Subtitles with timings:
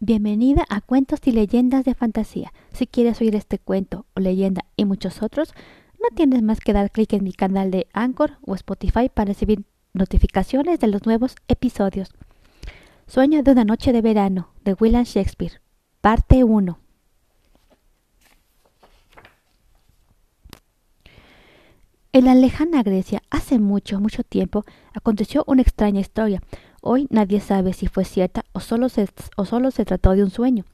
[0.00, 2.52] Bienvenida a Cuentos y Leyendas de Fantasía.
[2.72, 5.52] Si quieres oír este cuento o leyenda y muchos otros,
[6.00, 9.64] no tienes más que dar clic en mi canal de Anchor o Spotify para recibir
[9.94, 12.10] notificaciones de los nuevos episodios.
[13.08, 15.60] Sueño de una noche de verano de William Shakespeare,
[16.00, 16.78] parte 1.
[22.12, 26.40] En la lejana Grecia, hace mucho, mucho tiempo, aconteció una extraña historia.
[26.80, 30.30] Hoy nadie sabe si fue cierta o solo se, o solo se trató de un
[30.30, 30.64] sueño.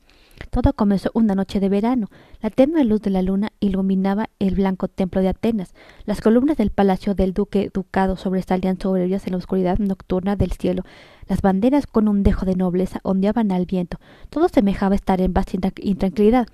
[0.51, 2.09] Todo comenzó una noche de verano.
[2.43, 5.75] La tenue luz de la luna iluminaba el blanco templo de Atenas.
[6.05, 10.53] Las columnas del palacio del duque ducado sobresalían sobre ellas en la oscuridad nocturna del
[10.53, 10.83] cielo.
[11.29, 13.99] Las banderas con un dejo de nobleza ondeaban al viento.
[14.29, 16.49] Todo semejaba estar en vasta intranquilidad.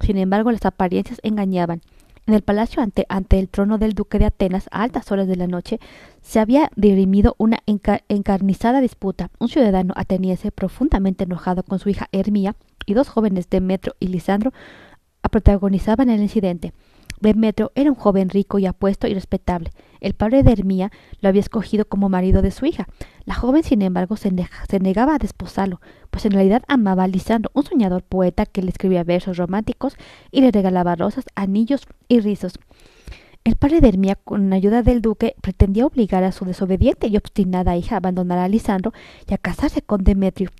[0.00, 1.80] Sin embargo, las apariencias engañaban.
[2.26, 3.06] En el palacio ante,
[3.38, 5.78] el trono del duque de Atenas, a altas horas de la noche,
[6.22, 9.30] se había dirimido una encarnizada disputa.
[9.38, 14.52] Un ciudadano ateniense, profundamente enojado con su hija Hermía, y dos jóvenes, Demetrio y Lisandro,
[15.30, 16.72] protagonizaban el incidente.
[17.20, 19.70] Demetrio era un joven rico y apuesto y respetable.
[20.00, 22.86] El padre de Hermía lo había escogido como marido de su hija.
[23.24, 27.64] La joven, sin embargo, se, negaba a desposarlo, pues en realidad amaba a Lisandro, un
[27.64, 29.96] soñador poeta que le escribía versos románticos
[30.30, 32.58] y le regalaba rosas, anillos y rizos.
[33.44, 37.76] El padre de Hermía, con ayuda del duque, pretendía obligar a su desobediente y obstinada
[37.76, 38.92] hija a abandonar a Lisandro
[39.28, 40.50] y a casarse con Demetrio.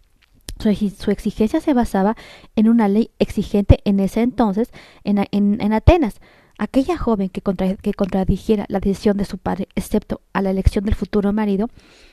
[0.59, 2.17] Su, exigencia se basaba
[2.55, 4.71] en una ley exigente en ese entonces
[5.05, 6.21] en, en Atenas,
[6.59, 10.95] Aquella joven que, que, contradijera la decisión de su padre, excepto a la elección del
[10.95, 11.69] futuro marido,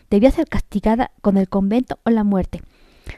[0.10, 2.62] debía ser castigada con el convento o la muerte.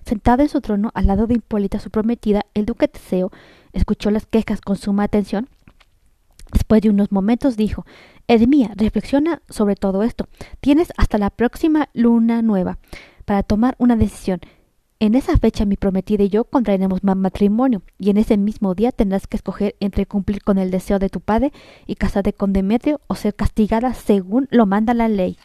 [0.06, 3.32] Sentado en su trono al lado de Hipólita, su prometida, el duque Teseo
[3.74, 5.50] escuchó las quejas con suma atención.
[6.52, 7.86] Después de unos momentos dijo
[8.28, 10.28] Hermía, reflexiona sobre todo esto.
[10.62, 12.78] Tienes hasta la próxima luna nueva
[13.26, 14.42] para tomar una decisión.
[15.00, 19.28] En esa fecha mi prometida y yo contraeremos matrimonio, y en ese mismo día tendrás
[19.28, 21.52] que escoger entre cumplir con el deseo de tu padre
[21.86, 25.38] y casarte con Demetrio o ser castigada según lo manda la ley.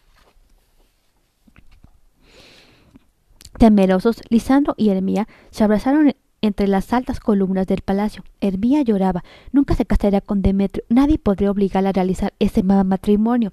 [3.58, 8.22] Temerosos, Lisandro y Hermía se abrazaron entre las altas columnas del palacio.
[8.40, 9.24] Hermía lloraba.
[9.52, 10.84] Nunca se casaría con Demetrio.
[10.88, 13.50] Nadie podría obligarla a realizar ese matrimonio.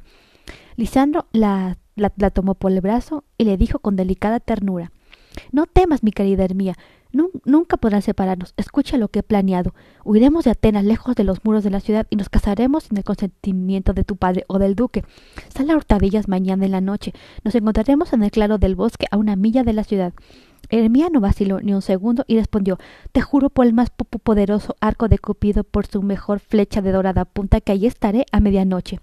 [0.78, 4.92] Lisandro la, la tomó por el brazo y le dijo con delicada ternura
[5.52, 6.76] no temas, mi querida Hermía,
[7.46, 8.54] nunca podrán separarnos.
[8.58, 9.74] Escucha lo que he planeado.
[10.04, 13.04] Huiremos de Atenas, lejos de los muros de la ciudad, y nos casaremos sin el
[13.04, 15.04] consentimiento de tu padre o del duque.
[15.50, 17.14] Sal a hurtadillas mañana en la noche.
[17.44, 20.14] Nos encontraremos en el claro del bosque a una milla de la ciudad.
[20.70, 22.78] Hermía no vaciló ni un segundo y respondió
[23.12, 27.26] Te juro por el más poderoso arco de Cupido, por su mejor flecha de dorada
[27.26, 29.00] punta, que allí estaré a medianoche.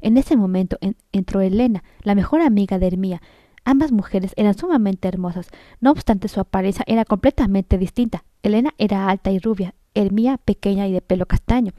[0.00, 0.78] En ese momento
[1.12, 3.22] entró Elena, la mejor amiga de Hermía.
[3.64, 5.48] Ambas mujeres eran sumamente hermosas,
[5.80, 8.24] no obstante su apariencia era completamente distinta.
[8.42, 11.72] Elena era alta y rubia, Hermía pequeña y de pelo castaño.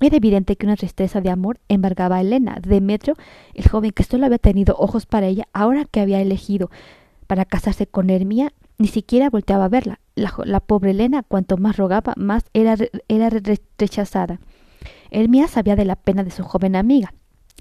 [0.00, 2.58] Era evidente que una tristeza de amor embargaba a Elena.
[2.60, 3.14] Demetrio,
[3.54, 6.70] el joven que solo había tenido ojos para ella, ahora que había elegido
[7.26, 10.00] para casarse con Hermía, ni siquiera volteaba a verla.
[10.14, 12.76] La, pobre Elena, cuanto más rogaba, más era,
[13.08, 13.30] era
[13.78, 14.40] rechazada.
[15.10, 17.14] Hermía sabía de la pena de su joven amiga.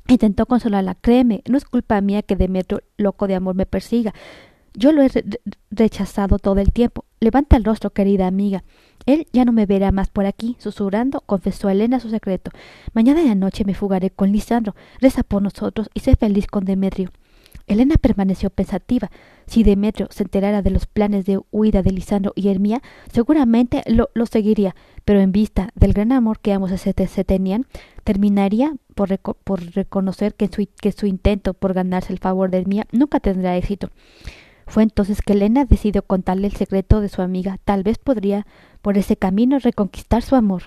[0.07, 0.96] Intentó consolarla.
[0.96, 4.13] Créeme, no es culpa mía que Demetrio, loco de amor, me persiga.
[4.74, 5.09] Yo lo he
[5.69, 7.06] rechazado todo el tiempo.
[7.19, 8.63] Levanta el rostro, querida amiga.
[9.06, 12.52] Él ya no me verá más por aquí, susurrando, confesó a Elena su secreto.
[12.94, 14.75] Mañana en la noche me fugaré con Lisandro.
[15.00, 17.12] Reza por nosotros y sé feliz con Demetrio.
[17.67, 19.09] Elena permaneció pensativa.
[19.47, 24.09] Si Demetrio se enterara de los planes de huida de Lisandro y Hermía, seguramente lo,
[24.13, 27.66] lo seguiría, pero en vista del gran amor que ambos se, tenían,
[28.03, 32.88] terminaría por, por reconocer que su, que su intento por ganarse el favor de Hermía
[32.91, 33.89] nunca tendrá éxito.
[34.67, 37.57] Fue entonces que Elena decidió contarle el secreto de su amiga.
[37.66, 38.47] Tal vez podría
[38.81, 40.63] por ese camino reconquistar su amor.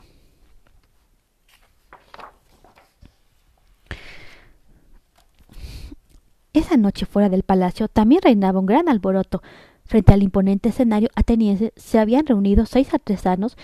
[6.64, 9.42] Esa noche fuera del palacio también reinaba un gran alboroto.
[9.84, 13.58] Frente al imponente escenario ateniense se habían reunido seis artesanos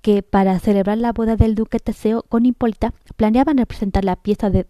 [0.00, 4.64] que, para celebrar la boda del duque Teseo con Hipólita, planeaban representar la pieza de,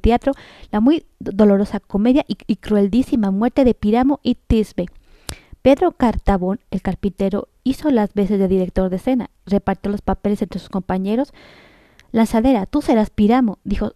[0.00, 0.34] teatro,
[0.70, 4.86] la muy dolorosa comedia y, y, crueldísima muerte de Piramo y Tisbe.
[5.62, 10.60] Pedro Cartabón, el carpintero, hizo las veces de director de escena, repartió los papeles entre
[10.60, 11.32] sus compañeros.
[12.12, 13.92] Lanzadera, tú serás Piramo, dijo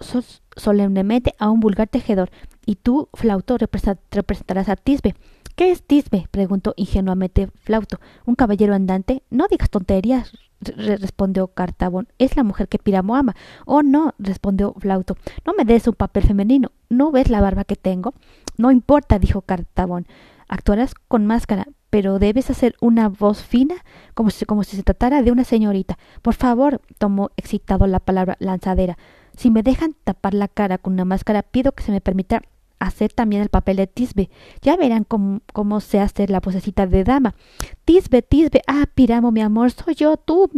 [0.57, 2.31] solemnemente a un vulgar tejedor,
[2.65, 5.15] y tú, Flauto, representarás a Tisbe.
[5.57, 6.27] ¿Qué es Tisbe?
[6.31, 8.01] preguntó ingenuamente Flauto.
[8.25, 9.23] ¿Un caballero andante?
[9.31, 12.09] No digas tonterías, respondió Cartabón.
[12.19, 13.37] Es la mujer que Piramo ama.
[13.67, 15.17] Oh, no, respondió Flauto.
[15.47, 16.73] No me des un papel femenino.
[16.89, 18.15] ¿No ves la barba que tengo?
[18.57, 20.07] No importa, dijo Cartabón.
[20.49, 23.77] Actuarás con máscara, pero debes hacer una voz fina,
[24.15, 25.97] como si, como si se tratara de una señorita.
[26.23, 28.99] Por favor, tomó excitado la palabra lanzadera.
[29.37, 32.43] Si me dejan tapar la cara con una máscara, pido que se me permita
[32.81, 34.29] hacer también el papel de Tisbe.
[34.61, 37.37] Ya verán cómo, cómo sé hacer la vocecita de dama.
[37.85, 40.51] Tisbe, Tisbe, ah, Piramo, mi amor, soy yo, tú,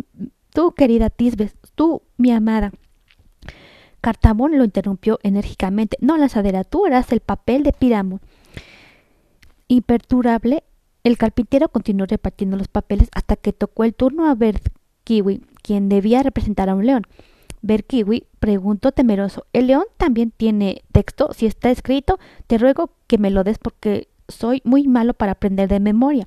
[0.54, 2.72] tú, querida Tisbe, tú, mi amada.
[4.00, 5.98] Cartabón lo interrumpió enérgicamente.
[6.00, 8.20] No, lanzadera, tú harás el papel de Piramo.
[9.68, 10.64] Imperturbable,
[11.06, 14.70] el carpintero continuó repartiendo los papeles hasta que tocó el turno a Bert
[15.04, 17.04] Kiwi, quien debía representar a un león.
[17.62, 21.32] Bert Kiwi preguntó temeroso ¿El león también tiene texto?
[21.32, 22.18] Si está escrito,
[22.48, 26.26] te ruego que me lo des porque soy muy malo para aprender de memoria.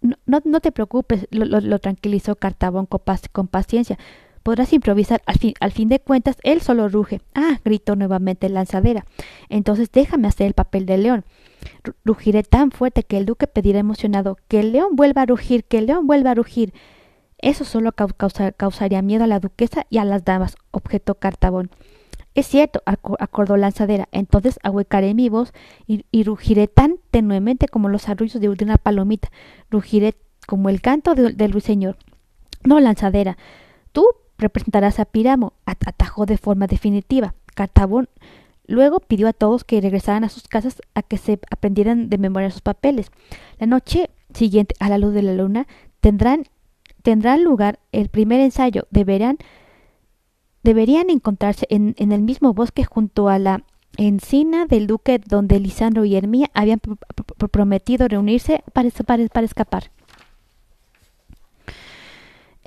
[0.00, 3.02] No, no, te preocupes, lo, tranquilizó Cartabón con,
[3.32, 3.98] con, paciencia.
[4.42, 5.20] Podrás improvisar.
[5.26, 7.20] Al fin, al fin de cuentas, él solo ruge.
[7.34, 9.04] Ah, gritó nuevamente Lanzadera.
[9.50, 11.24] Entonces déjame hacer el papel de león.
[12.04, 15.78] Rugiré tan fuerte que el duque pedirá emocionado que el león vuelva a rugir, que
[15.78, 16.72] el león vuelva a rugir.
[17.38, 21.70] Eso solo causaría miedo a la duquesa y a las damas, objetó Cartabón.
[22.34, 24.08] Es cierto, acordó Lanzadera.
[24.12, 25.52] Entonces ahuecaré mi voz
[25.86, 29.30] y, rugiré tan tenuemente como los arrullos de una palomita.
[29.70, 30.14] Rugiré
[30.46, 31.96] como el canto del ruiseñor.
[32.64, 33.36] No, Lanzadera.
[33.92, 34.06] Tú
[34.36, 37.34] representarás a Piramo, atajó de forma definitiva.
[37.54, 38.08] Cartabón
[38.68, 42.50] Luego pidió a todos que regresaran a sus casas a que se aprendieran de memoria
[42.50, 43.10] sus papeles.
[43.58, 45.66] La noche siguiente, a la luz de la luna,
[46.00, 46.44] tendrán,
[47.02, 48.86] tendrá lugar el primer ensayo.
[48.90, 49.38] Deberán,
[50.62, 53.64] deberían encontrarse en, el mismo bosque junto a la
[53.96, 56.80] encina del duque donde Lisandro y Hermía habían
[57.50, 58.90] prometido reunirse para,
[59.32, 59.90] para escapar.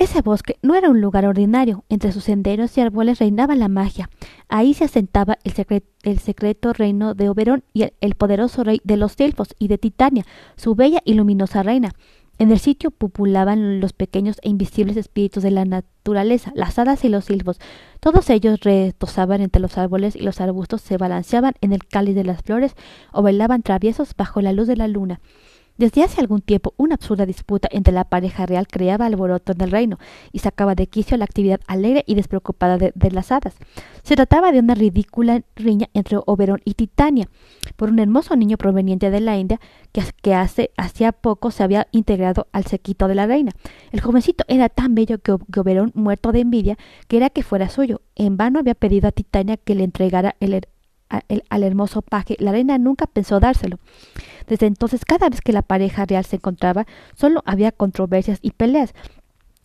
[0.01, 1.85] Ese bosque no era un lugar ordinario.
[1.87, 4.09] Entre sus senderos y árboles reinaba la magia.
[4.49, 9.49] Ahí se asentaba el, secreto reino de Oberón y el, poderoso rey de los elfos
[9.59, 10.25] y de Titania,
[10.55, 11.93] su bella y luminosa reina.
[12.39, 17.09] En el sitio populaban los pequeños e invisibles espíritus de la naturaleza, las hadas y
[17.09, 17.59] los silfos.
[17.99, 22.23] Todos ellos retosaban entre los árboles y los arbustos se balanceaban en el cáliz de
[22.23, 22.75] las flores
[23.13, 25.21] o bailaban traviesos bajo la luz de la luna.
[25.81, 29.71] Desde hace algún tiempo, una absurda disputa entre la pareja real creaba alboroto en el
[29.71, 29.97] reino
[30.31, 33.55] y sacaba de quicio la actividad alegre y despreocupada de, las hadas.
[34.03, 37.29] Se trataba de una ridícula riña entre Oberón y Titania,
[37.77, 39.59] por un hermoso niño proveniente de la India
[39.91, 43.51] que, que hace hacía poco se había integrado al sequito de la reina.
[43.91, 46.77] El jovencito era tan bello que, Oberón, muerto de envidia,
[47.07, 48.01] quería que fuera suyo.
[48.13, 50.61] En vano había pedido a Titania que le entregara el,
[51.49, 52.35] al hermoso paje.
[52.39, 53.79] La reina nunca pensó dárselo.
[54.47, 56.85] Desde entonces, cada vez que la pareja real se encontraba,
[57.15, 58.93] solo había controversias y peleas.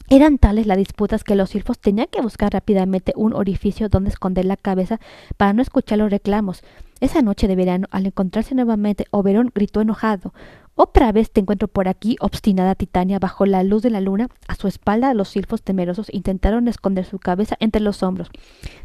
[0.09, 4.45] Eran tales las disputas que los silfos tenían que buscar rápidamente un orificio donde esconder
[4.45, 5.01] la cabeza
[5.37, 6.63] para no escuchar los reclamos.
[7.01, 10.33] Esa noche de verano, al encontrarse nuevamente, Oberón gritó enojado
[10.79, 14.29] otra vez te encuentro por aquí, obstinada Titania, bajo la luz de la luna.
[14.47, 18.29] A su espalda los silfos temerosos intentaron esconder su cabeza entre los hombros.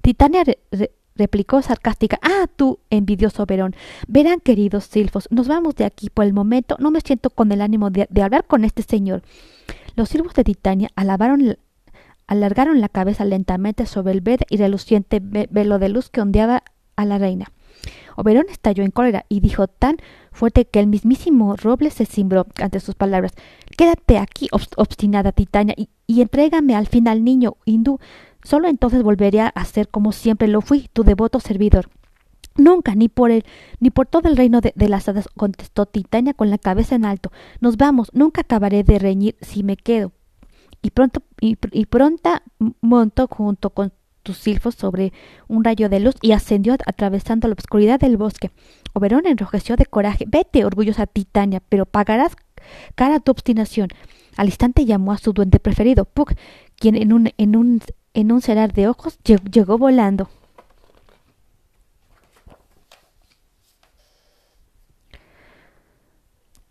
[0.02, 0.46] Titania
[1.16, 2.20] replicó sarcástica.
[2.22, 3.76] Ah, tú, envidioso Verón.
[4.08, 6.78] Verán, queridos silfos, nos vamos de aquí por el momento.
[6.80, 9.24] No me siento con el ánimo de, hablar con este señor.
[9.96, 11.58] Los silfos de Titania alabaron,
[12.28, 16.64] alargaron la cabeza lentamente sobre el verde y reluciente velo de luz que ondeaba
[16.96, 17.52] a la reina.
[18.16, 19.98] Oberón estalló en cólera y dijo tan
[20.32, 23.34] fuerte que el mismísimo roble se cimbró ante sus palabras.
[23.78, 28.00] Quédate aquí, obstinada Titania, y, y entrégame al fin al niño hindú.
[28.44, 31.90] Solo entonces volveré a ser como siempre lo fui, tu devoto servidor.
[32.58, 33.46] Nunca, ni por él,
[33.80, 37.32] ni por todo el reino de, las hadas, contestó Titania con la cabeza en alto.
[37.62, 40.12] Nos vamos, nunca acabaré de reñir si me quedo.
[40.82, 41.56] Y pronto, y,
[41.86, 42.44] pronta
[42.82, 43.94] montó junto con
[44.24, 45.14] tus silfos sobre
[45.48, 48.52] un rayo de luz y ascendió atravesando la oscuridad del bosque.
[48.94, 50.26] Oberón enrojeció de coraje.
[50.28, 52.36] Vete, orgullosa Titania, pero pagarás
[52.96, 53.88] cara tu obstinación.
[54.36, 56.34] Al instante llamó a su duende preferido, Puck,
[56.76, 57.82] quien en un, en un
[58.14, 60.30] en un cerar de ojos llegó volando.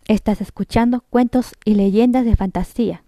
[0.07, 3.03] Estás escuchando cuentos y leyendas de fantasía.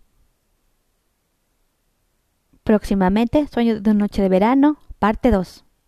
[2.63, 5.66] Próximamente, Sueño de una noche de verano, parte 2.